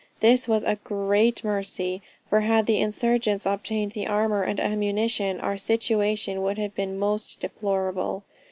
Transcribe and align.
This 0.19 0.47
was 0.47 0.63
a 0.63 0.77
great 0.83 1.43
mercy, 1.43 2.01
for 2.27 2.39
had 2.41 2.65
the 2.65 2.79
insurgents 2.79 3.45
obtained 3.45 3.91
the 3.91 4.07
arms 4.07 4.45
and 4.47 4.59
ammunition, 4.59 5.39
our 5.39 5.57
situation 5.57 6.41
would 6.41 6.57
have 6.57 6.73
been 6.73 6.97
most 6.97 7.39
deplorable. 7.39 8.23